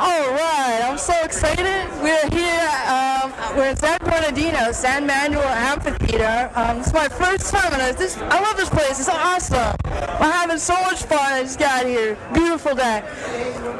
I'm 0.00 0.96
so 0.96 1.14
excited. 1.24 1.88
We're 2.02 2.30
here. 2.30 2.68
Um, 2.86 3.32
we're 3.56 3.70
in 3.70 3.76
San 3.76 3.98
Bernardino, 3.98 4.72
San 4.72 5.06
Manuel 5.06 5.42
Amphitheater. 5.42 6.50
Um, 6.54 6.78
it's 6.78 6.92
my 6.92 7.08
first 7.08 7.52
time, 7.52 7.72
and 7.72 7.82
I, 7.82 7.92
this, 7.92 8.16
I 8.16 8.40
love 8.40 8.56
this 8.56 8.68
place. 8.68 9.00
It's 9.00 9.08
awesome. 9.08 9.76
I'm 9.84 10.30
having 10.30 10.58
so 10.58 10.74
much 10.82 11.02
fun. 11.04 11.18
I 11.20 11.42
just 11.42 11.58
got 11.58 11.84
here. 11.84 12.16
Beautiful 12.32 12.74
day. 12.74 13.02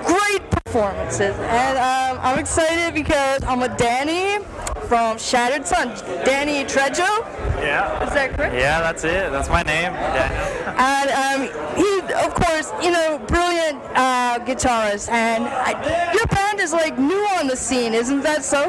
Great 0.04 0.50
performances, 0.50 1.36
and 1.36 1.78
um, 1.78 2.24
I'm 2.24 2.38
excited 2.38 2.94
because 2.94 3.42
I'm 3.44 3.60
with 3.60 3.76
Danny 3.76 4.44
from 4.88 5.18
Shattered 5.18 5.66
Sun. 5.66 5.88
Danny 6.24 6.64
Trejo. 6.64 7.20
Yeah. 7.60 8.06
Is 8.06 8.14
that 8.14 8.34
correct? 8.34 8.54
Yeah, 8.54 8.80
that's 8.80 9.04
it. 9.04 9.30
That's 9.30 9.50
my 9.50 9.62
name. 9.62 9.92
Yeah. 9.92 10.48
And 10.78 11.10
um, 11.10 11.76
he, 11.76 12.00
of 12.24 12.32
course, 12.32 12.72
you 12.82 12.90
know, 12.90 13.18
brilliant 13.28 13.82
uh, 13.94 14.38
guitarist. 14.46 15.10
And 15.10 15.44
I, 15.44 16.12
your 16.14 16.26
band 16.28 16.60
is 16.60 16.72
like 16.72 16.98
new 16.98 17.22
on 17.38 17.46
the 17.48 17.56
scene, 17.56 17.92
isn't 17.92 18.22
that 18.22 18.44
so? 18.44 18.68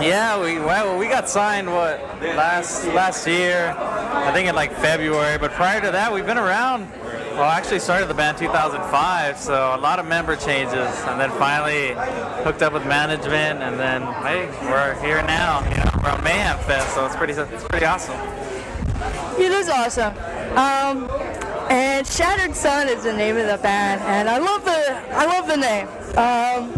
Yeah, 0.00 0.40
we 0.40 0.58
well 0.60 0.98
we 0.98 1.08
got 1.08 1.28
signed 1.28 1.70
what 1.70 2.00
last 2.22 2.86
last 2.88 3.26
year, 3.26 3.74
I 3.78 4.32
think 4.32 4.48
in 4.48 4.54
like 4.54 4.72
February. 4.76 5.36
But 5.36 5.50
prior 5.52 5.80
to 5.82 5.90
that, 5.90 6.10
we've 6.12 6.26
been 6.26 6.38
around. 6.38 6.90
Well, 7.38 7.48
I 7.48 7.56
actually 7.56 7.78
started 7.78 8.08
the 8.08 8.14
band 8.14 8.36
2005, 8.36 9.38
so 9.38 9.54
a 9.54 9.78
lot 9.78 10.00
of 10.00 10.08
member 10.08 10.34
changes, 10.34 10.74
and 11.06 11.20
then 11.20 11.30
finally 11.38 11.94
hooked 12.42 12.62
up 12.62 12.72
with 12.72 12.84
management, 12.84 13.62
and 13.62 13.78
then 13.78 14.02
hey, 14.24 14.48
we're 14.62 15.00
here 15.00 15.22
now. 15.22 15.60
You 15.70 15.76
know, 15.76 15.90
we're 16.02 16.10
on 16.10 16.24
Mayhem 16.24 16.58
Fest, 16.64 16.96
so 16.96 17.06
it's 17.06 17.14
pretty 17.14 17.34
it's 17.34 17.62
pretty 17.62 17.86
awesome. 17.86 18.18
It 19.38 19.52
is 19.52 19.68
awesome. 19.68 20.18
Um, 20.58 21.08
and 21.70 22.04
Shattered 22.04 22.56
Sun 22.56 22.88
is 22.88 23.04
the 23.04 23.12
name 23.12 23.36
of 23.36 23.46
the 23.46 23.58
band, 23.58 24.00
and 24.00 24.28
I 24.28 24.38
love 24.38 24.64
the 24.64 24.96
I 25.12 25.24
love 25.26 25.46
the 25.46 25.58
name. 25.58 25.86
Um, 26.18 26.72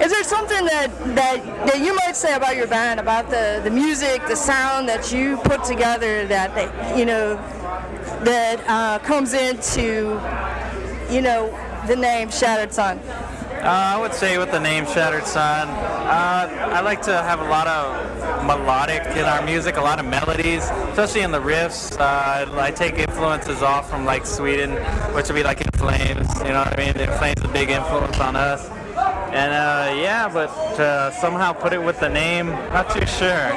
is 0.00 0.12
there 0.12 0.22
something 0.22 0.64
that, 0.64 0.96
that 1.16 1.44
that 1.66 1.80
you 1.80 1.96
might 1.96 2.14
say 2.14 2.36
about 2.36 2.54
your 2.54 2.68
band, 2.68 3.00
about 3.00 3.30
the, 3.30 3.60
the 3.64 3.70
music, 3.70 4.24
the 4.28 4.36
sound 4.36 4.88
that 4.88 5.12
you 5.12 5.38
put 5.38 5.64
together 5.64 6.24
that, 6.28 6.54
that 6.54 6.96
you 6.96 7.04
know 7.04 7.34
that 8.24 8.62
uh, 8.68 8.98
comes 9.00 9.34
into 9.34 10.20
you 11.10 11.20
know 11.20 11.50
the 11.86 11.96
name 11.96 12.30
Shattered 12.30 12.72
Sun? 12.72 12.98
Uh, 12.98 13.94
I 13.94 14.00
would 14.00 14.12
say 14.12 14.38
with 14.38 14.50
the 14.50 14.58
name 14.58 14.86
Shattered 14.86 15.24
Sun, 15.24 15.68
uh, 15.68 16.68
I 16.72 16.80
like 16.80 17.00
to 17.02 17.22
have 17.22 17.40
a 17.40 17.44
lot 17.44 17.68
of 17.68 18.44
melodic 18.44 19.04
in 19.16 19.24
our 19.24 19.44
music, 19.44 19.76
a 19.76 19.80
lot 19.80 20.00
of 20.00 20.06
melodies, 20.06 20.64
especially 20.90 21.20
in 21.20 21.30
the 21.30 21.38
riffs. 21.38 21.96
Uh, 21.96 22.60
I 22.60 22.72
take 22.72 22.98
influences 22.98 23.62
off 23.62 23.88
from 23.88 24.04
like 24.04 24.26
Sweden, 24.26 24.72
which 25.14 25.28
would 25.28 25.36
be 25.36 25.44
like 25.44 25.60
In 25.60 25.70
Flames. 25.78 26.28
You 26.38 26.48
know 26.48 26.64
what 26.64 26.76
I 26.76 26.86
mean? 26.86 26.96
In 26.96 27.08
Flames 27.18 27.38
is 27.38 27.44
a 27.44 27.52
big 27.52 27.70
influence 27.70 28.18
on 28.18 28.34
us. 28.34 28.68
And 29.32 29.52
uh, 29.52 29.94
yeah, 30.02 30.28
but 30.28 30.48
to 30.76 31.14
somehow 31.20 31.52
put 31.52 31.72
it 31.72 31.82
with 31.82 32.00
the 32.00 32.08
name, 32.08 32.48
not 32.48 32.90
too 32.90 33.06
sure 33.06 33.48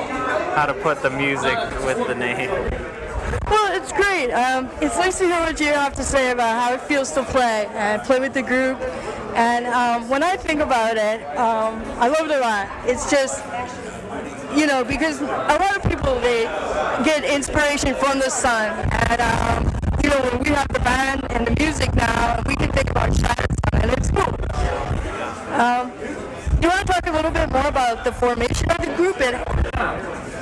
how 0.55 0.67
to 0.67 0.73
put 0.73 1.01
the 1.01 1.09
music 1.09 1.57
with 1.83 2.05
the 2.07 2.15
name. 2.15 2.94
Well, 3.47 3.73
it's 3.75 3.91
great. 3.91 4.31
Um, 4.31 4.69
it's 4.81 4.97
nice 4.97 5.17
to 5.19 5.25
hear 5.25 5.39
what 5.39 5.59
you 5.59 5.67
have 5.67 5.93
to 5.95 6.03
say 6.03 6.31
about 6.31 6.59
how 6.59 6.73
it 6.73 6.81
feels 6.81 7.11
to 7.13 7.23
play 7.23 7.67
and 7.73 8.01
play 8.03 8.19
with 8.19 8.33
the 8.33 8.41
group. 8.41 8.79
And 9.35 9.65
um, 9.67 10.09
when 10.09 10.23
I 10.23 10.37
think 10.37 10.61
about 10.61 10.97
it, 10.97 11.21
um, 11.37 11.83
I 11.99 12.07
love 12.07 12.29
it 12.29 12.35
a 12.35 12.39
lot. 12.39 12.69
It's 12.85 13.09
just, 13.11 13.43
you 14.55 14.65
know, 14.65 14.83
because 14.83 15.21
a 15.21 15.25
lot 15.25 15.75
of 15.75 15.83
people 15.83 16.19
they 16.21 16.43
get 17.03 17.23
inspiration 17.25 17.95
from 17.95 18.19
the 18.19 18.29
sun, 18.29 18.71
and 19.09 19.21
um, 19.21 19.75
you 20.03 20.09
know, 20.09 20.21
when 20.21 20.43
we 20.43 20.49
have 20.51 20.67
the 20.69 20.79
band 20.79 21.25
and 21.31 21.47
the 21.47 21.55
music 21.61 21.93
now, 21.95 22.41
we 22.47 22.55
can 22.55 22.71
think 22.71 22.91
about 22.91 23.13
Sun, 23.13 23.35
and 23.73 23.91
it's 23.91 24.09
cool. 24.11 24.35
Um, 25.59 25.91
do 26.59 26.61
you 26.61 26.69
want 26.69 26.87
to 26.87 26.93
talk 26.93 27.07
a 27.07 27.11
little 27.11 27.31
bit 27.31 27.51
more 27.51 27.67
about 27.67 28.03
the 28.03 28.11
formation 28.11 28.71
of 28.71 28.77
the 28.77 28.93
group 28.95 29.19
and 29.19 29.35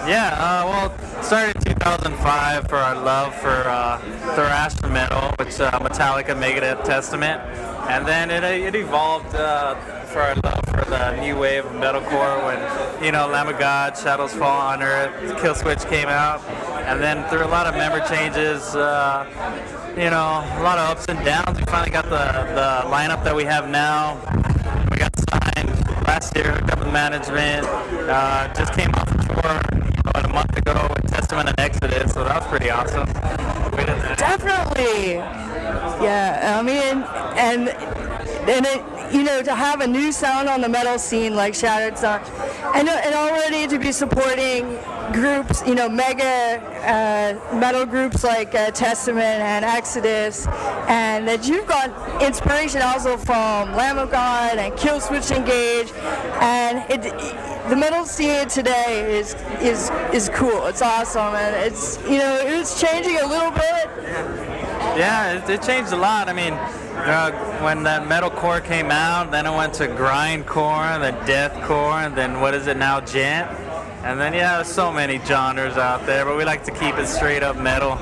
Yeah, 0.08 0.36
uh, 0.38 0.66
well, 0.70 1.24
started 1.24 1.73
2005 1.84 2.70
for 2.70 2.78
our 2.78 2.96
love 2.96 3.36
for 3.36 3.50
uh, 3.50 3.98
thrash 4.36 4.82
metal, 4.84 5.34
which 5.38 5.60
uh, 5.60 5.70
Metallica, 5.80 6.34
Megadeth, 6.34 6.82
Testament, 6.86 7.42
and 7.90 8.08
then 8.08 8.32
it, 8.32 8.46
it 8.46 8.74
evolved 8.74 9.36
uh, 9.36 9.76
for 10.06 10.22
our 10.22 10.36
love 10.36 10.64
for 10.68 10.90
the 10.90 11.20
new 11.20 11.38
wave 11.38 11.66
of 11.66 11.74
metalcore 11.74 12.46
when 12.46 13.04
you 13.04 13.12
know 13.12 13.28
Lamb 13.28 13.50
of 13.50 13.60
God, 13.60 13.98
Shadows 13.98 14.34
Fall 14.34 14.72
Unearth, 14.72 15.12
Killswitch 15.42 15.90
came 15.90 16.08
out, 16.08 16.42
and 16.88 17.02
then 17.02 17.28
through 17.30 17.44
a 17.44 17.52
lot 17.52 17.68
of 17.68 17.76
member 17.76 18.00
changes, 18.08 18.62
uh, 18.78 19.26
you 19.98 20.10
know, 20.10 20.40
a 20.60 20.64
lot 20.64 20.78
of 20.78 20.90
ups 20.90 21.08
and 21.10 21.20
downs, 21.26 21.60
we 21.60 21.66
finally 21.66 21.92
got 21.92 22.06
the 22.06 22.54
the 22.56 22.90
lineup 22.90 23.26
that 23.26 23.36
we 23.36 23.44
have 23.44 23.68
now. 23.68 24.16
We 24.90 25.00
got 25.00 25.12
signed 25.20 25.70
last 26.08 26.34
year, 26.34 26.50
hooked 26.54 26.72
up 26.72 26.80
with 26.80 26.94
management. 26.94 27.68
Uh, 27.68 28.54
just 28.54 28.72
came 28.72 28.92
off 28.96 29.12
a 29.12 29.18
tour 29.18 29.84
about 30.06 30.26
a 30.26 30.30
month 30.30 30.58
ago 30.58 30.63
Testament 31.34 31.50
and 31.50 31.60
Exodus, 31.60 32.14
so 32.14 32.24
that 32.24 32.42
was 32.42 32.48
pretty 32.48 32.70
awesome. 32.70 33.06
Definitely. 34.18 35.14
Yeah, 36.04 36.60
I 36.60 36.62
mean, 36.62 37.04
and 37.38 37.70
and 38.50 38.66
it, 38.66 39.14
you 39.14 39.24
know, 39.24 39.42
to 39.42 39.56
have 39.56 39.82
a 39.82 39.88
new 39.88 40.12
sound 40.12 40.48
on 40.48 40.62
the 40.62 40.70
metal 40.70 41.00
scene 41.00 41.36
like 41.36 41.56
Shattered 41.56 41.98
Sun, 41.98 42.22
and 42.76 42.88
and 42.88 43.16
already 43.16 43.68
to 43.68 43.80
be 43.80 43.92
supporting 43.92 44.78
groups, 45.12 45.64
you 45.66 45.76
know, 45.76 45.90
mega 45.90 46.62
uh, 46.86 47.56
metal 47.56 47.86
groups 47.86 48.24
like 48.24 48.54
uh, 48.54 48.70
Testament 48.72 49.42
and 49.42 49.66
Exodus, 49.66 50.46
and 50.88 51.28
that 51.28 51.48
you've 51.48 51.68
got 51.68 52.22
inspiration 52.22 52.82
also 52.82 53.18
from 53.18 53.74
Lamb 53.74 53.98
of 53.98 54.12
God 54.12 54.58
and 54.58 54.74
Killswitch 54.76 55.36
Engage, 55.36 55.92
and 56.42 56.86
it, 56.92 57.53
the 57.70 57.76
metal 57.76 58.06
scene 58.06 58.48
today 58.48 59.18
is 59.20 59.36
is 59.62 59.90
is 60.14 60.30
cool. 60.30 60.66
It's 60.68 60.82
awesome, 60.82 61.36
and 61.36 61.56
it's 61.56 61.98
you 62.04 62.18
know 62.18 62.38
it's 62.42 62.80
changing 62.80 63.18
a 63.20 63.26
little 63.26 63.52
bit. 63.52 63.90
Yeah, 64.98 65.34
it, 65.34 65.50
it 65.50 65.62
changed 65.62 65.92
a 65.94 65.98
lot. 65.98 66.28
I 66.28 66.34
mean, 66.34 66.54
uh, 66.54 67.32
when 67.64 67.84
that 67.84 68.08
metalcore 68.08 68.64
came 68.64 68.92
out, 68.92 69.32
then 69.32 69.46
it 69.46 69.56
went 69.56 69.74
to 69.76 69.88
grindcore, 69.88 71.00
then 71.00 71.16
deathcore, 71.26 72.06
and 72.06 72.16
then 72.16 72.42
what 72.42 72.54
is 72.54 72.68
it 72.68 72.78
now, 72.78 73.00
djent? 73.00 73.50
And 74.04 74.20
then 74.20 74.34
yeah, 74.34 74.58
there's 74.58 74.68
so 74.68 74.92
many 74.92 75.20
genres 75.20 75.78
out 75.78 76.06
there, 76.06 76.26
but 76.26 76.36
we 76.36 76.44
like 76.44 76.66
to 76.66 76.72
keep 76.72 76.98
it 76.98 77.08
straight 77.08 77.44
up 77.44 77.56
metal. 77.56 77.98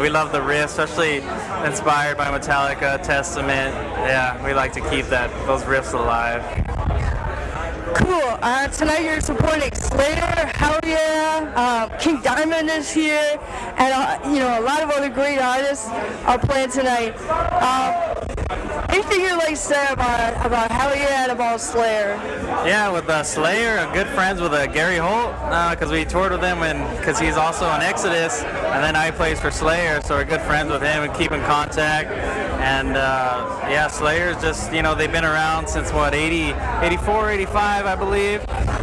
We 0.00 0.08
love 0.08 0.32
the 0.32 0.42
riff, 0.42 0.76
especially 0.76 1.18
inspired 1.64 2.16
by 2.16 2.36
Metallica, 2.36 3.00
Testament. 3.02 3.72
Yeah, 3.74 4.44
we 4.44 4.54
like 4.54 4.72
to 4.72 4.80
keep 4.90 5.06
that 5.06 5.30
those 5.46 5.62
riffs 5.62 5.94
alive. 5.94 6.42
Cool. 7.98 8.38
Uh, 8.42 8.68
tonight 8.68 9.02
you're 9.02 9.20
supporting 9.20 9.74
Slayer, 9.74 10.20
Hellyeah, 10.54 11.52
um, 11.56 11.98
King 11.98 12.20
Diamond 12.22 12.70
is 12.70 12.90
here, 12.90 13.40
and 13.76 13.92
uh, 13.92 14.18
you 14.30 14.38
know 14.38 14.60
a 14.60 14.62
lot 14.62 14.82
of 14.82 14.90
other 14.90 15.08
great 15.08 15.38
artists 15.38 15.88
are 16.24 16.38
playing 16.38 16.70
tonight. 16.70 17.16
Um, 17.60 18.86
anything 18.88 19.20
you'd 19.22 19.36
like 19.36 19.50
to 19.50 19.56
say 19.56 19.86
about 19.90 20.46
about 20.46 20.70
Hellyeah 20.70 21.24
and 21.24 21.32
about 21.32 21.60
Slayer? 21.60 22.14
Yeah, 22.64 22.90
with 22.90 23.08
uh, 23.08 23.24
Slayer, 23.24 23.78
I'm 23.78 23.92
good 23.92 24.08
friends 24.08 24.40
with 24.40 24.52
uh, 24.52 24.66
Gary 24.66 24.98
Holt 24.98 25.32
because 25.72 25.90
we 25.90 26.04
toured 26.04 26.32
with 26.32 26.42
him, 26.42 26.58
and 26.62 26.96
because 26.98 27.18
he's 27.18 27.36
also 27.36 27.66
on 27.66 27.80
Exodus, 27.82 28.42
and 28.42 28.84
then 28.84 28.94
I 28.94 29.10
plays 29.10 29.40
for 29.40 29.50
Slayer, 29.50 30.00
so 30.02 30.16
we're 30.16 30.24
good 30.24 30.42
friends 30.42 30.70
with 30.70 30.82
him 30.82 31.02
and 31.02 31.12
keep 31.14 31.32
in 31.32 31.40
contact. 31.42 32.10
And 32.58 32.96
uh, 32.96 33.66
yeah, 33.68 33.88
Slayer's 33.88 34.40
just 34.42 34.72
you 34.72 34.82
know 34.82 34.94
they've 34.94 35.12
been 35.12 35.24
around 35.24 35.68
since 35.68 35.92
what 35.92 36.14
80, 36.14 36.54
84, 36.82 37.30
85, 37.30 37.86
I 37.86 37.94
believe. 37.94 38.40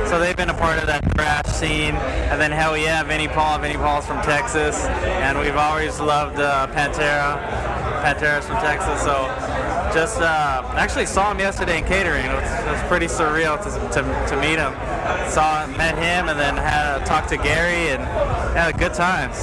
So 0.09 0.19
they've 0.19 0.35
been 0.35 0.49
a 0.49 0.53
part 0.53 0.79
of 0.79 0.87
that 0.87 1.03
thrash 1.13 1.45
scene. 1.45 1.95
And 1.95 2.39
then 2.39 2.51
Hellyeah, 2.51 3.03
Vinnie 3.05 3.27
Paul. 3.27 3.59
Vinnie 3.59 3.75
Paul's 3.75 4.05
from 4.05 4.21
Texas, 4.21 4.83
and 4.85 5.37
we've 5.39 5.55
always 5.55 5.99
loved 5.99 6.39
uh, 6.39 6.67
Pantera. 6.67 7.41
Pantera's 8.01 8.45
from 8.45 8.57
Texas, 8.57 9.01
so 9.01 9.25
just 9.93 10.19
uh, 10.19 10.61
actually 10.75 11.05
saw 11.05 11.31
him 11.31 11.39
yesterday 11.39 11.77
in 11.79 11.85
catering. 11.85 12.25
It 12.25 12.33
was, 12.33 12.51
it 12.51 12.71
was 12.71 12.81
pretty 12.83 13.07
surreal 13.07 13.57
to, 13.63 13.69
to, 13.93 14.01
to 14.29 14.41
meet 14.41 14.59
him. 14.59 14.73
Saw 15.29 15.65
met 15.77 15.95
him 15.95 16.27
and 16.29 16.37
then 16.37 16.57
had 16.57 17.05
talked 17.05 17.29
to 17.29 17.37
Gary 17.37 17.91
and 17.91 18.03
had 18.55 18.75
a 18.75 18.77
good 18.77 18.93
times. 18.93 19.37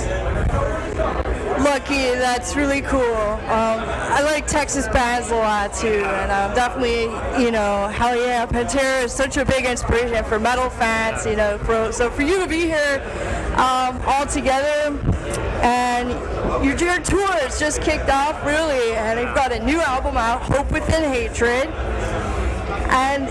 Lucky, 1.58 2.10
that's 2.16 2.56
really 2.56 2.80
cool. 2.80 3.00
Um, 3.00 3.80
I 3.86 4.22
like 4.22 4.46
Texas 4.46 4.88
bands 4.88 5.30
a 5.30 5.36
lot 5.36 5.74
too, 5.74 6.04
and 6.04 6.30
um, 6.30 6.54
definitely, 6.54 7.02
you 7.42 7.50
know, 7.50 7.88
Hellyeah, 7.88 8.46
Pantera 8.48 9.04
is 9.04 9.12
such 9.12 9.36
a 9.36 9.44
big 9.44 9.64
inspiration 9.64 10.24
for 10.24 10.40
metal 10.40 10.70
fans. 10.70 11.26
You 11.26 11.36
know, 11.36 11.58
for, 11.58 11.92
so 11.92 12.10
for 12.10 12.22
you 12.22 12.40
to 12.40 12.48
be 12.48 12.62
here 12.62 13.02
um, 13.56 14.00
all 14.06 14.26
together, 14.26 14.96
and 15.62 16.10
your, 16.64 16.76
your 16.76 17.00
tour 17.00 17.32
has 17.32 17.60
just 17.60 17.82
kicked 17.82 18.08
off 18.08 18.44
really, 18.44 18.94
and 18.94 19.20
you've 19.20 19.34
got 19.34 19.52
a 19.52 19.64
new 19.64 19.80
album 19.80 20.16
out, 20.16 20.42
Hope 20.42 20.70
Within 20.72 21.12
Hatred, 21.12 21.68
and 22.88 23.28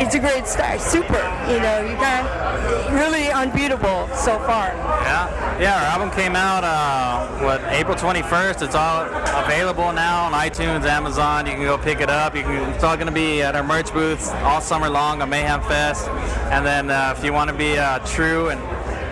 it's 0.00 0.14
a 0.14 0.18
great 0.18 0.46
start. 0.46 0.80
Super, 0.80 1.22
you 1.48 1.60
know, 1.60 1.80
you 1.80 1.94
got 1.96 2.92
really 2.92 3.28
unbeatable 3.30 4.08
so 4.14 4.38
far. 4.40 4.68
Yeah, 5.04 5.60
yeah. 5.60 5.80
Our 5.80 6.00
album 6.00 6.10
came 6.10 6.34
out 6.34 6.64
uh, 6.64 7.26
what 7.44 7.62
April 7.72 7.96
21st. 7.96 8.62
It's 8.62 8.74
all 8.74 9.04
available 9.44 9.92
now 9.92 10.24
on 10.24 10.32
iTunes, 10.32 10.84
Amazon. 10.84 11.46
You 11.46 11.52
can 11.52 11.62
go 11.62 11.78
pick 11.78 12.00
it 12.00 12.10
up. 12.10 12.34
You 12.34 12.42
can. 12.42 12.72
It's 12.72 12.84
all 12.84 12.96
going 12.96 13.06
to 13.06 13.12
be 13.12 13.42
at 13.42 13.54
our 13.54 13.62
merch 13.62 13.92
booths 13.92 14.30
all 14.42 14.60
summer 14.60 14.88
long 14.88 15.22
on 15.22 15.30
Mayhem 15.30 15.62
Fest. 15.62 16.08
And 16.50 16.64
then 16.66 16.90
uh, 16.90 17.14
if 17.16 17.24
you 17.24 17.32
want 17.32 17.50
to 17.50 17.56
be 17.56 17.78
uh, 17.78 18.00
true 18.00 18.48
and 18.48 18.60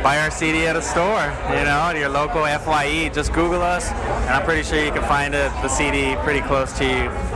buy 0.03 0.19
our 0.19 0.31
CD 0.31 0.67
at 0.67 0.75
a 0.75 0.83
store, 0.83 1.33
you 1.51 1.65
know, 1.65 1.91
at 1.91 1.97
your 1.97 2.09
local 2.09 2.45
FYE, 2.45 3.09
just 3.11 3.33
Google 3.33 3.63
us, 3.63 3.89
and 3.91 4.31
I'm 4.31 4.45
pretty 4.45 4.65
sure 4.65 4.85
you 4.85 4.91
can 4.91 5.03
find 5.03 5.33
it, 5.33 5.51
the 5.63 5.69
CD 5.69 6.17
pretty 6.25 6.41
close 6.41 6.77
to 6.79 6.85
you. 6.85 7.32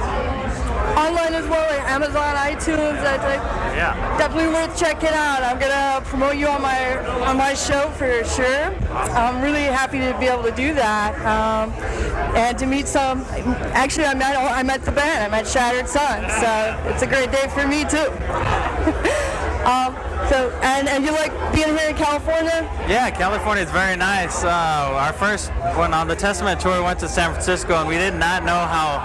Online 0.96 1.34
as 1.34 1.46
well, 1.46 1.66
like 1.70 1.90
Amazon, 1.90 2.34
iTunes. 2.37 2.98
I 3.04 3.19
think 3.19 3.43
Yeah. 3.76 3.94
definitely 4.19 4.48
worth 4.48 4.75
checking 4.78 5.10
out. 5.10 5.43
I'm 5.43 5.58
gonna 5.58 6.00
promote 6.06 6.37
you 6.37 6.48
on 6.48 6.62
my 6.62 6.96
on 7.28 7.37
my 7.37 7.52
show 7.54 7.90
for 7.98 8.25
sure. 8.25 8.72
I'm 9.14 9.43
really 9.43 9.64
happy 9.64 9.98
to 9.98 10.14
be 10.19 10.26
able 10.26 10.44
to 10.44 10.52
do 10.52 10.72
that 10.75 11.14
um, 11.26 11.72
and 12.34 12.56
to 12.58 12.66
meet 12.66 12.88
some. 12.88 13.26
Actually, 13.75 14.06
I 14.06 14.14
met 14.14 14.37
I 14.37 14.62
met 14.62 14.84
the 14.84 14.93
band. 14.93 15.25
I 15.25 15.28
met 15.28 15.46
Shattered 15.46 15.88
Sun, 15.88 16.31
so 16.40 16.50
it's 16.90 17.02
a 17.02 17.06
great 17.06 17.31
day 17.31 17.46
for 17.54 17.66
me 17.66 17.84
too. 17.84 18.08
um, 19.70 19.94
so 20.28 20.50
and 20.62 20.88
and 20.88 21.05
you 21.05 21.12
like 21.12 21.32
being 21.55 21.76
here 21.76 21.90
in 21.90 21.96
California? 21.96 22.69
Yeah, 22.88 23.11
California 23.11 23.62
is 23.62 23.70
very 23.70 23.96
nice. 23.96 24.44
Uh, 24.44 24.49
our 25.05 25.12
first 25.12 25.50
one 25.76 25.94
on 25.94 26.08
the 26.08 26.17
Testament 26.17 26.61
tour, 26.61 26.78
we 26.78 26.84
went 26.84 26.99
to 27.00 27.08
San 27.08 27.31
Francisco, 27.32 27.75
and 27.76 27.88
we 27.88 27.96
did 27.96 28.14
not 28.14 28.44
know 28.44 28.58
how 28.58 29.00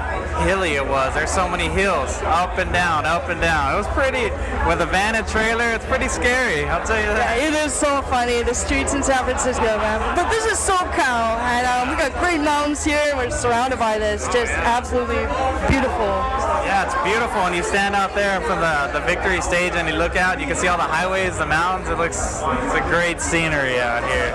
hilly 0.45 0.73
it 0.73 0.85
was. 0.85 1.13
There's 1.13 1.31
so 1.31 1.47
many 1.47 1.67
hills, 1.67 2.21
up 2.23 2.57
and 2.57 2.71
down, 2.73 3.05
up 3.05 3.29
and 3.29 3.39
down. 3.39 3.73
It 3.73 3.77
was 3.77 3.87
pretty. 3.87 4.29
With 4.67 4.81
a 4.81 4.85
van 4.87 5.15
and 5.15 5.27
trailer, 5.27 5.69
it's 5.71 5.85
pretty 5.85 6.07
scary. 6.07 6.65
I'll 6.65 6.85
tell 6.85 6.99
you 6.99 7.07
that. 7.07 7.37
It 7.39 7.53
is 7.53 7.73
so 7.73 8.01
funny, 8.03 8.43
the 8.43 8.53
streets 8.53 8.93
in 8.93 9.03
San 9.03 9.23
Francisco, 9.23 9.77
man. 9.77 10.15
But 10.15 10.29
this 10.29 10.45
is 10.45 10.57
SoCal, 10.57 11.39
and 11.39 11.65
um, 11.67 11.89
we 11.89 11.95
got 11.95 12.13
great 12.19 12.41
mountains 12.41 12.83
here, 12.83 13.01
and 13.09 13.17
we're 13.17 13.31
surrounded 13.31 13.79
by 13.79 13.97
this. 13.99 14.25
Just 14.27 14.53
absolutely 14.53 15.25
beautiful. 15.69 16.50
Yeah, 16.71 16.85
it's 16.85 16.95
beautiful. 17.03 17.43
When 17.43 17.53
you 17.53 17.63
stand 17.63 17.95
out 17.95 18.15
there 18.15 18.39
from 18.39 18.61
the, 18.61 18.97
the 18.97 19.05
victory 19.05 19.41
stage 19.41 19.73
and 19.73 19.89
you 19.89 19.95
look 19.95 20.15
out, 20.15 20.39
you 20.39 20.47
can 20.47 20.55
see 20.55 20.69
all 20.69 20.77
the 20.77 20.83
highways, 20.83 21.37
the 21.37 21.45
mountains. 21.45 21.89
It 21.89 21.97
looks, 21.97 22.39
it's 22.39 22.75
a 22.75 22.85
great 22.87 23.19
scenery 23.19 23.77
out 23.81 24.07
here. 24.07 24.31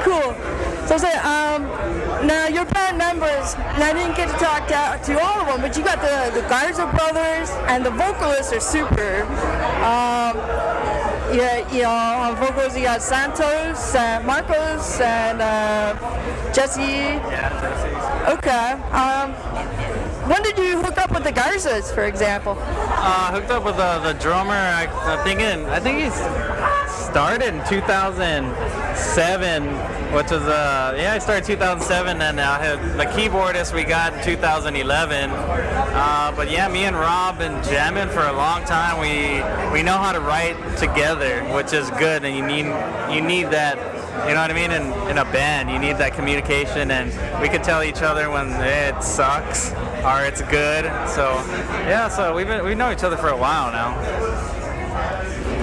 Cool. 0.00 0.32
So, 0.88 0.96
say, 0.96 1.12
um, 1.18 1.64
now 2.26 2.48
your 2.48 2.64
band 2.64 2.96
members, 2.96 3.52
and 3.52 3.84
I 3.84 3.92
didn't 3.92 4.16
get 4.16 4.30
to 4.30 4.38
talk 4.42 4.66
to, 4.68 5.12
to 5.12 5.20
all 5.20 5.42
of 5.42 5.46
them, 5.48 5.60
but 5.60 5.76
you 5.76 5.84
got 5.84 6.00
the, 6.00 6.40
the 6.40 6.48
Garza 6.48 6.86
brothers, 6.96 7.50
and 7.68 7.84
the 7.84 7.90
vocalists 7.90 8.54
are 8.54 8.60
super. 8.60 9.24
Um, 9.84 10.40
yeah, 11.36 11.70
you 11.70 11.82
know, 11.82 11.90
on 11.90 12.36
vocals 12.36 12.74
you 12.74 12.84
got 12.84 13.02
Santos, 13.02 13.94
uh, 13.94 14.22
Marcos, 14.24 14.98
and 15.02 15.42
uh, 15.42 15.92
Jesse. 16.54 16.80
Yeah, 16.80 17.52
Jesse. 17.60 18.38
Okay. 18.38 18.72
Um, 18.96 19.99
when 20.30 20.42
did 20.44 20.56
you 20.58 20.80
hook 20.80 20.96
up 20.96 21.10
with 21.10 21.24
the 21.24 21.32
Garzas, 21.32 21.92
for 21.92 22.04
example? 22.04 22.56
Uh, 22.60 23.32
hooked 23.32 23.50
up 23.50 23.64
with 23.64 23.76
the, 23.76 23.98
the 23.98 24.12
drummer. 24.20 24.52
I, 24.52 24.86
I'm 24.86 25.24
thinking, 25.24 25.66
I 25.66 25.80
think 25.80 25.98
he 25.98 26.08
started 27.10 27.42
in 27.42 27.60
2007, 27.66 29.64
which 30.14 30.30
was 30.30 30.42
uh, 30.42 30.94
yeah, 30.96 31.14
I 31.14 31.18
started 31.18 31.44
2007, 31.44 32.22
and 32.22 32.40
I 32.40 32.62
had 32.62 32.78
the 32.96 33.06
keyboardist 33.06 33.74
we 33.74 33.82
got 33.82 34.14
in 34.14 34.22
2011. 34.22 35.30
Uh, 35.30 36.32
but 36.36 36.48
yeah, 36.48 36.68
me 36.68 36.84
and 36.84 36.94
Rob 36.94 37.38
been 37.38 37.60
jamming 37.64 38.08
for 38.10 38.22
a 38.22 38.32
long 38.32 38.64
time. 38.64 39.00
We 39.00 39.42
we 39.72 39.82
know 39.82 39.98
how 39.98 40.12
to 40.12 40.20
write 40.20 40.56
together, 40.76 41.42
which 41.52 41.72
is 41.72 41.90
good, 41.98 42.24
and 42.24 42.36
you 42.36 42.46
need 42.46 42.66
you 43.12 43.20
need 43.20 43.50
that. 43.50 43.99
You 44.28 44.34
know 44.34 44.42
what 44.42 44.50
I 44.50 44.54
mean? 44.54 44.70
In, 44.70 44.92
in 45.10 45.18
a 45.18 45.24
band, 45.24 45.70
you 45.70 45.78
need 45.78 45.96
that 45.96 46.14
communication, 46.14 46.90
and 46.90 47.10
we 47.42 47.48
can 47.48 47.62
tell 47.62 47.82
each 47.82 48.02
other 48.02 48.30
when 48.30 48.48
it 48.60 49.02
sucks 49.02 49.72
or 50.04 50.24
it's 50.24 50.42
good. 50.42 50.84
So, 51.08 51.34
yeah, 51.88 52.08
so 52.08 52.34
we've 52.34 52.46
been 52.46 52.64
we 52.64 52.74
know 52.74 52.92
each 52.92 53.02
other 53.02 53.16
for 53.16 53.28
a 53.28 53.36
while 53.36 53.72
now. 53.72 53.96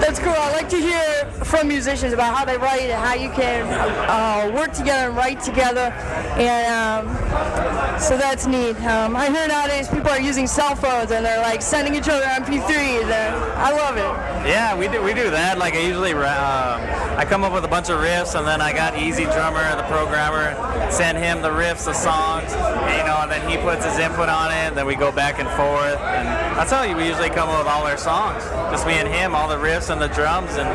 That's 0.00 0.20
cool. 0.20 0.32
I 0.32 0.52
like 0.52 0.68
to 0.68 0.76
hear 0.76 1.26
from 1.44 1.68
musicians 1.68 2.12
about 2.12 2.34
how 2.34 2.44
they 2.44 2.56
write 2.56 2.82
and 2.82 3.04
how 3.04 3.14
you 3.14 3.30
can 3.30 3.66
uh, 4.08 4.54
work 4.54 4.72
together 4.72 5.08
and 5.08 5.16
write 5.16 5.40
together. 5.40 5.92
And 6.38 7.08
um, 7.08 8.00
so 8.00 8.16
that's 8.16 8.46
neat. 8.46 8.76
Um, 8.82 9.16
I 9.16 9.28
hear 9.28 9.48
nowadays 9.48 9.88
people 9.88 10.10
are 10.10 10.20
using 10.20 10.46
cell 10.46 10.76
phones 10.76 11.10
and 11.10 11.26
they're 11.26 11.42
like 11.42 11.62
sending 11.62 11.94
each 11.94 12.08
other 12.08 12.24
MP3s. 12.24 13.04
And 13.04 13.34
I 13.54 13.72
love 13.72 13.96
it. 13.96 14.48
Yeah, 14.48 14.78
we 14.78 14.88
do 14.88 15.02
we 15.02 15.14
do 15.14 15.30
that. 15.30 15.58
Like 15.58 15.74
I 15.74 15.80
usually 15.80 16.12
uh, 16.12 17.07
I 17.18 17.24
come 17.24 17.42
up 17.42 17.52
with 17.52 17.64
a 17.64 17.68
bunch 17.68 17.88
of 17.88 17.98
riffs, 17.98 18.38
and 18.38 18.46
then 18.46 18.60
I 18.60 18.72
got 18.72 18.94
EZdrummer, 18.94 19.76
the 19.76 19.82
programmer, 19.90 20.54
send 20.88 21.18
him 21.18 21.42
the 21.42 21.48
riffs, 21.48 21.84
the 21.84 21.92
songs, 21.92 22.52
and, 22.52 22.96
you 22.96 23.04
know, 23.04 23.18
and 23.22 23.28
then 23.28 23.42
he 23.50 23.56
puts 23.56 23.84
his 23.84 23.98
input 23.98 24.28
on 24.28 24.52
it. 24.52 24.70
And 24.70 24.76
then 24.76 24.86
we 24.86 24.94
go 24.94 25.10
back 25.10 25.40
and 25.40 25.48
forth, 25.58 25.98
and 25.98 26.28
that's 26.56 26.70
how 26.70 26.86
we 26.86 27.08
usually 27.08 27.28
come 27.30 27.48
up 27.48 27.58
with 27.58 27.66
all 27.66 27.84
our 27.84 27.96
songs. 27.96 28.44
Just 28.70 28.86
me 28.86 28.92
and 28.94 29.08
him, 29.08 29.34
all 29.34 29.48
the 29.48 29.56
riffs 29.56 29.90
and 29.90 30.00
the 30.00 30.06
drums, 30.14 30.50
and 30.52 30.68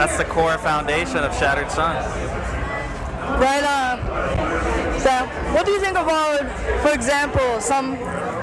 that's 0.00 0.16
the 0.16 0.24
core 0.24 0.56
foundation 0.56 1.18
of 1.18 1.36
Shattered 1.36 1.70
Sun. 1.70 1.94
Right 3.38 3.62
on. 3.62 4.00
So, 5.00 5.12
what 5.52 5.66
do 5.66 5.72
you 5.72 5.80
think 5.80 5.98
about, 5.98 6.40
for 6.80 6.94
example, 6.94 7.60
some 7.60 7.98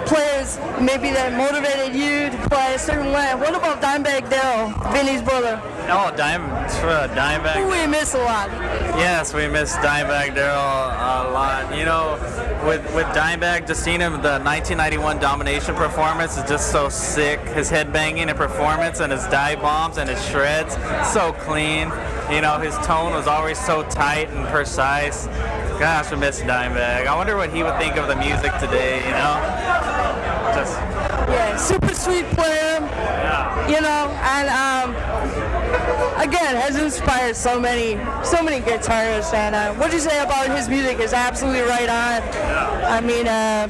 players 0.08 0.58
maybe 0.80 1.12
that 1.12 1.36
motivated 1.36 1.94
you 1.96 2.30
to 2.30 2.50
play 2.50 2.76
a 2.76 2.80
certain 2.80 3.12
way? 3.12 3.36
What 3.36 3.56
about 3.56 3.82
Dimebag 3.82 4.30
Darrell, 4.30 4.70
Vinnie's 4.92 5.22
brother? 5.22 5.62
Oh, 5.90 6.14
Dime, 6.16 6.44
uh, 6.44 7.08
Dimebag. 7.16 7.56
Who 7.56 7.70
we 7.70 7.88
miss 7.88 8.14
a 8.14 8.20
lot. 8.20 8.50
Yes, 8.98 9.34
we 9.34 9.48
miss 9.48 9.74
Dimebag 9.78 10.36
Darrell 10.36 10.58
a 10.58 11.32
lot. 11.32 11.78
You 11.78 11.86
know, 11.86 12.18
with 12.66 12.84
with 12.94 13.08
Dimebag, 13.08 13.68
just 13.68 13.84
seeing 13.84 14.00
him, 14.00 14.14
the 14.14 14.40
1991 14.40 15.20
Domination 15.20 15.76
performance 15.76 16.38
is 16.38 16.44
just 16.44 16.72
so 16.72 16.90
sick. 16.90 17.40
His 17.50 17.70
headbanging 17.72 18.28
and 18.28 18.38
performance, 18.38 19.00
and 19.00 19.12
his 19.12 19.26
dive 19.28 19.62
bombs 19.62 19.98
and 19.98 20.10
his 20.10 20.24
shreds, 20.28 20.76
so 21.12 21.34
clean. 21.40 21.92
You 22.32 22.42
know, 22.42 22.60
his 22.60 22.76
tone 22.86 23.14
was 23.14 23.28
always 23.28 23.58
so 23.58 23.84
tight 23.84 24.30
and 24.30 24.46
precise. 24.48 25.28
Gosh, 25.80 26.12
we 26.12 26.18
miss 26.18 26.42
Dimebag. 26.42 27.08
I 27.08 27.16
wonder 27.16 27.38
what 27.38 27.54
he 27.54 27.64
would 27.64 27.78
think 27.78 27.96
of 27.96 28.08
the 28.08 28.16
music 28.16 28.52
today. 28.60 28.98
You 29.06 29.12
know, 29.12 29.97
Yeah, 30.66 31.56
super 31.58 31.94
sweet 31.94 32.26
player. 32.32 32.80
yeah. 32.82 33.70
you 33.70 33.82
know, 33.82 34.10
and 34.24 34.48
um, 34.50 34.96
again 36.20 36.56
has 36.56 36.78
inspired 36.78 37.36
so 37.36 37.60
many, 37.60 37.94
so 38.24 38.42
many 38.42 38.60
guitarists. 38.66 39.34
And 39.34 39.54
uh, 39.54 39.74
what 39.76 39.94
you 39.94 40.00
say 40.00 40.20
about 40.24 40.50
his 40.56 40.68
music 40.68 41.00
is 41.00 41.14
absolutely 41.14 41.62
right 41.62 41.90
on. 41.90 42.22
I 42.86 43.02
mean, 43.02 43.28
uh, 43.28 43.68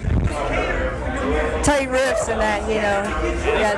tight 1.64 1.90
riffs 1.90 2.30
and 2.30 2.40
that, 2.40 2.62
you 2.70 2.76
know. 2.76 3.04
Yeah. 3.60 3.76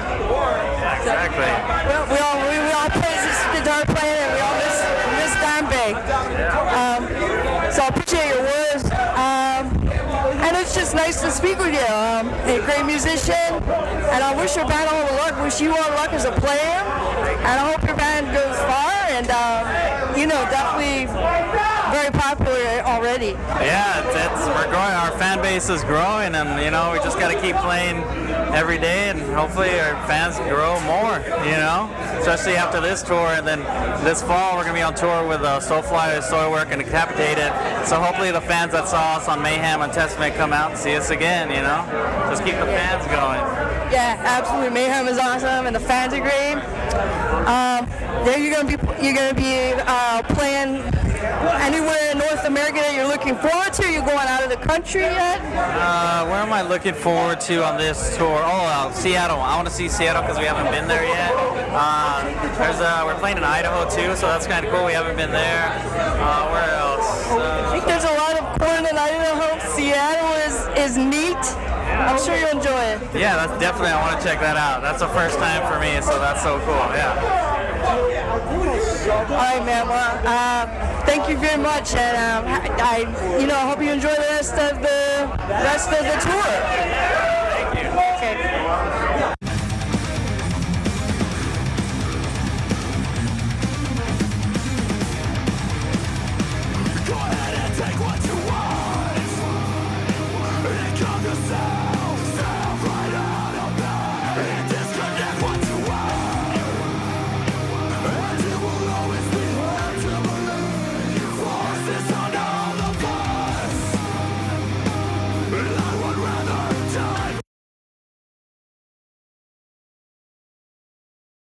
Exactly. 1.00 1.50
Well, 1.89 2.06
we 2.12 2.18
all 2.20 2.38
we, 2.50 2.59
speak 11.39 11.58
with 11.58 11.72
you. 11.72 11.88
Um, 11.96 12.27
a 12.51 12.60
great 12.67 12.86
musician, 12.86 13.63
and 14.12 14.22
I 14.22 14.36
wish 14.36 14.58
your 14.58 14.67
band 14.67 14.89
all 14.91 15.08
the 15.08 15.15
luck. 15.24 15.39
Wish 15.41 15.62
you 15.62 15.72
all 15.72 15.91
luck 15.96 16.12
as 16.12 16.25
a 16.25 16.36
player, 16.36 16.75
and 17.48 17.55
I 17.55 17.63
hope 17.72 17.81
your 17.88 17.96
band 17.96 18.27
goes 18.36 18.60
far. 18.67 19.08
And 19.15 19.31
um, 19.31 19.63
you 20.19 20.27
know, 20.27 20.41
definitely 20.51 21.08
very 21.96 22.12
popular 22.12 22.84
Yeah, 23.19 23.99
it's, 23.99 24.15
it's 24.15 24.47
we're 24.47 24.71
growing. 24.71 24.95
Our 24.95 25.11
fan 25.19 25.41
base 25.41 25.67
is 25.69 25.83
growing, 25.83 26.35
and 26.35 26.63
you 26.63 26.71
know 26.71 26.93
we 26.93 26.99
just 26.99 27.19
got 27.19 27.29
to 27.29 27.41
keep 27.41 27.55
playing 27.57 27.97
every 28.55 28.77
day, 28.77 29.09
and 29.09 29.19
hopefully 29.35 29.77
our 29.79 29.95
fans 30.07 30.38
grow 30.47 30.79
more. 30.88 31.19
You 31.43 31.59
know, 31.59 31.91
especially 32.19 32.55
after 32.55 32.79
this 32.79 33.03
tour, 33.03 33.35
and 33.35 33.45
then 33.45 33.59
this 34.05 34.21
fall 34.21 34.55
we're 34.55 34.63
gonna 34.63 34.73
be 34.73 34.81
on 34.81 34.95
tour 34.95 35.27
with 35.27 35.41
uh, 35.41 35.59
Soulfly, 35.59 36.21
Soilwork, 36.21 36.71
and 36.71 36.81
Decapitated. 36.81 37.51
So 37.85 37.99
hopefully 37.99 38.31
the 38.31 38.41
fans 38.41 38.71
that 38.71 38.88
saw 38.88 39.17
us 39.17 39.27
on 39.27 39.41
Mayhem 39.41 39.81
and 39.81 39.91
Testament 39.91 40.35
come 40.35 40.53
out 40.53 40.71
and 40.71 40.79
see 40.79 40.95
us 40.95 41.09
again. 41.09 41.49
You 41.49 41.61
know, 41.61 41.83
just 42.29 42.45
keep 42.45 42.55
the 42.55 42.71
fans 42.71 43.03
going. 43.07 43.43
Yeah, 43.91 44.15
absolutely. 44.23 44.69
Mayhem 44.69 45.09
is 45.09 45.17
awesome, 45.17 45.67
and 45.67 45.75
the 45.75 45.81
fans 45.81 46.13
are 46.13 46.21
great. 46.21 46.55
Um, 47.51 47.83
then 48.23 48.43
you're 48.43 48.55
gonna 48.55 48.77
be 48.77 49.03
you're 49.03 49.15
gonna 49.15 49.33
be 49.33 49.73
uh, 49.75 50.23
playing 50.23 50.83
anywhere 51.59 51.99
North 52.19 52.43
America 52.43 52.83
that 52.83 52.93
you're 52.93 53.07
looking 53.07 53.35
forward 53.35 53.71
to. 53.73 53.83
Are 53.88 53.91
You're 53.91 54.03
going 54.03 54.27
out 54.27 54.43
of 54.43 54.49
the 54.51 54.59
country 54.59 55.01
yet? 55.07 55.39
Uh, 55.55 56.27
where 56.27 56.43
am 56.43 56.51
I 56.51 56.61
looking 56.61 56.93
forward 56.93 57.39
to 57.47 57.63
on 57.63 57.77
this 57.77 58.17
tour? 58.17 58.27
Oh, 58.43 58.67
uh, 58.67 58.91
Seattle. 58.91 59.39
I 59.39 59.55
want 59.55 59.67
to 59.69 59.73
see 59.73 59.88
Seattle 59.88 60.21
because 60.21 60.38
we 60.38 60.43
haven't 60.43 60.69
been 60.69 60.88
there 60.88 61.05
yet. 61.07 61.31
Uh, 61.71 62.27
there's 62.59 62.81
uh, 62.83 63.03
we're 63.05 63.15
playing 63.19 63.38
in 63.38 63.45
Idaho 63.45 63.88
too, 63.89 64.15
so 64.19 64.27
that's 64.27 64.45
kind 64.47 64.65
of 64.65 64.71
cool. 64.73 64.85
We 64.85 64.91
haven't 64.91 65.15
been 65.15 65.31
there. 65.31 65.71
Uh, 66.19 66.51
where 66.51 66.69
else? 66.75 67.07
I 67.31 67.71
think 67.71 67.85
there's 67.88 68.03
a 68.03 68.15
lot 68.19 68.35
of 68.35 68.43
corn 68.59 68.83
in 68.83 68.97
Idaho. 68.99 69.55
Seattle 69.71 70.35
is 70.43 70.59
is 70.75 70.91
is 70.91 70.97
neat. 70.97 71.43
I'm 72.03 72.19
sure 72.19 72.35
you'll 72.35 72.59
enjoy 72.59 72.83
it. 72.95 72.99
Yeah, 73.15 73.35
that's 73.39 73.55
definitely. 73.59 73.95
I 73.95 73.99
want 74.03 74.19
to 74.19 74.27
check 74.27 74.39
that 74.39 74.57
out. 74.57 74.81
That's 74.81 74.99
the 74.99 75.09
first 75.09 75.39
time 75.39 75.63
for 75.71 75.79
me, 75.79 76.01
so 76.01 76.19
that's 76.19 76.43
so 76.43 76.59
cool. 76.67 76.83
Yeah. 76.95 78.59
All 79.19 79.25
right, 79.35 79.65
man. 79.65 79.85
Well, 79.88 80.21
uh, 80.25 81.05
thank 81.05 81.27
you 81.29 81.38
very 81.38 81.61
much, 81.61 81.93
and 81.93 82.15
um, 82.17 82.45
I, 82.79 82.99
you 83.39 83.47
know, 83.47 83.55
I 83.55 83.67
hope 83.69 83.81
you 83.81 83.91
enjoy 83.91 84.15
the 84.15 84.21
rest 84.21 84.53
of 84.53 84.81
the 84.81 85.27
rest 85.49 85.89
of 85.89 85.99
the 85.99 86.17
tour. 86.23 86.43
Thank 87.51 87.83
you. 87.83 87.89
Okay. 87.89 89.35